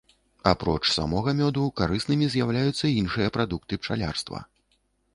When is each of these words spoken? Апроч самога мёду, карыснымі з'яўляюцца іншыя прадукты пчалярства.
Апроч 0.51 0.79
самога 0.93 1.35
мёду, 1.41 1.67
карыснымі 1.83 2.31
з'яўляюцца 2.37 2.93
іншыя 2.99 3.27
прадукты 3.39 3.73
пчалярства. 3.85 4.47